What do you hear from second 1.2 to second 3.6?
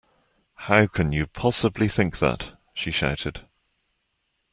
possibly think that? she shouted